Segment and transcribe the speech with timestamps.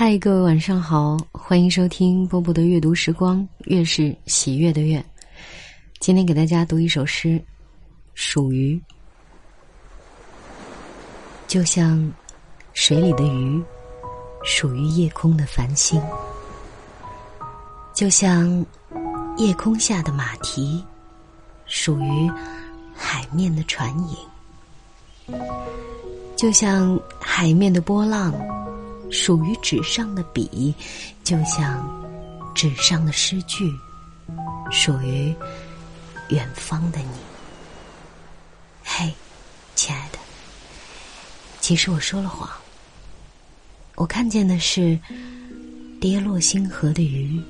[0.00, 5.04] 嗨，各位晚上好，欢迎收听波波的阅读时光，月是喜悦的月。
[5.98, 7.30] 今天给大家读一首诗，
[8.14, 8.76] 《属于》。
[11.48, 12.12] 就像
[12.74, 13.60] 水里的鱼，
[14.44, 16.00] 属于夜空的繁星；
[17.92, 18.64] 就像
[19.36, 20.80] 夜空下的马蹄，
[21.66, 22.30] 属于
[22.94, 25.34] 海面的船影；
[26.36, 28.32] 就像海面的波浪。
[29.10, 30.74] 属于纸上的笔，
[31.24, 31.86] 就像
[32.54, 33.72] 纸上的诗句，
[34.70, 35.34] 属于
[36.28, 37.08] 远方的你。
[38.84, 39.12] 嘿，
[39.74, 40.18] 亲爱的，
[41.60, 42.48] 其实我说了谎。
[43.96, 44.98] 我看见的是
[46.00, 47.40] 跌落星河的鱼，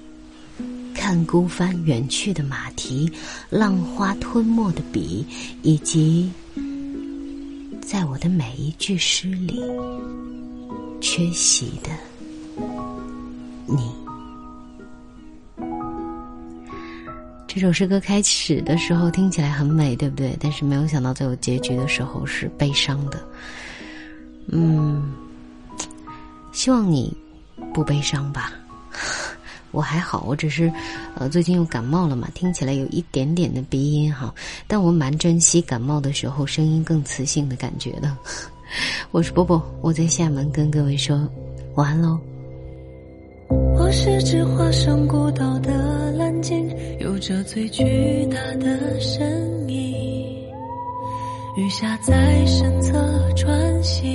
[0.94, 3.10] 看孤帆远去的马蹄，
[3.50, 5.26] 浪花吞没的笔，
[5.62, 6.32] 以及
[7.82, 9.62] 在我的每一句诗里。
[11.00, 11.90] 缺席的
[13.66, 13.92] 你，
[17.46, 20.36] 这首诗歌开始的时候听起来很美，对不对？
[20.40, 23.20] 但是没有想到最后结局的时候是悲伤的。
[24.48, 25.12] 嗯，
[26.52, 27.16] 希望你
[27.72, 28.52] 不悲伤吧。
[29.70, 30.72] 我还好，我只是
[31.14, 34.34] 呃最近又感冒了嘛，听起来有一点点的鼻音哈。
[34.66, 38.16] 但我蛮珍惜感冒的时候声音更磁性的感觉的。
[39.10, 41.28] 我是波波，我在厦门跟各位说
[41.74, 42.18] 晚安喽。
[43.76, 49.94] 我是只化身孤岛的蓝鲸，有着最巨大的身影。
[51.56, 52.92] 雨下在身侧
[53.34, 54.10] 穿行，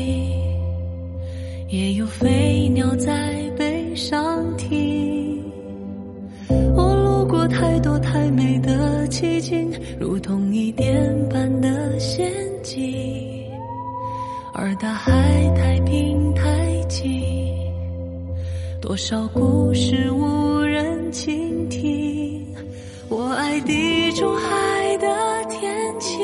[1.70, 5.13] 也有飞鸟在背上停。
[18.84, 22.46] 多少故事无人倾听。
[23.08, 25.08] 我爱地中海的
[25.50, 26.20] 天晴，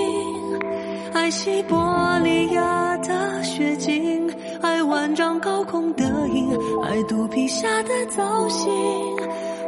[1.14, 4.30] 爱西伯利亚的雪景，
[4.62, 6.50] 爱万丈高空的鹰，
[6.84, 8.70] 爱肚皮下的藻荇。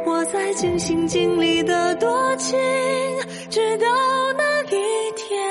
[0.04, 2.58] 我在尽心尽力的多情，
[3.48, 3.86] 直到
[4.36, 5.42] 那一天。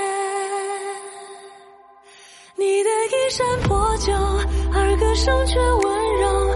[2.55, 4.13] 你的衣衫破旧，
[4.71, 6.55] 而歌声却温柔，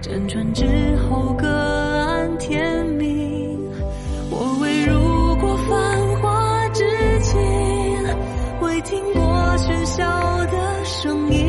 [0.00, 0.64] 辗转之
[0.96, 3.58] 后，各安天命。
[4.30, 6.84] 我未入过繁华之
[7.20, 7.36] 境，
[8.60, 9.22] 未听过
[9.58, 10.04] 喧嚣
[10.46, 11.47] 的声音，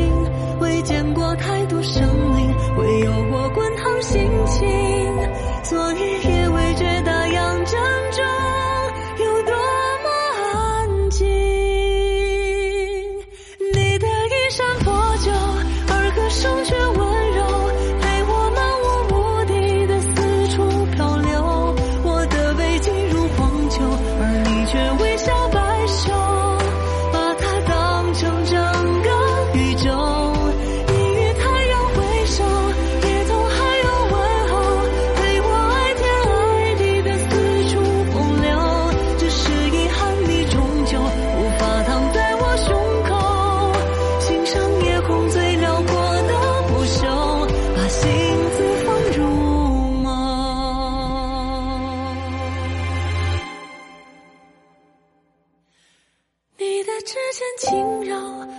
[57.40, 58.14] 间轻柔，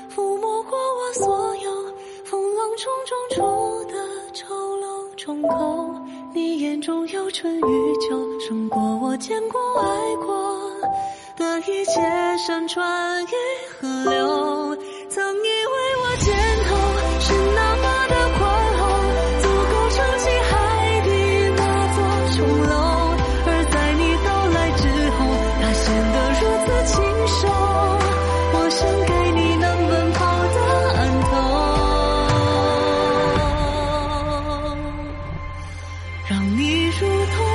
[0.10, 1.72] 抚摸过我所有
[2.26, 3.94] 风浪冲撞出的
[4.34, 5.94] 丑陋重口。
[6.34, 10.60] 你眼中有春与秋，胜过我见过爱过。
[11.38, 12.02] 的一切
[12.40, 13.28] 山川与
[13.80, 14.76] 河流。
[15.12, 15.61] 曾一。
[36.32, 37.51] 让你如同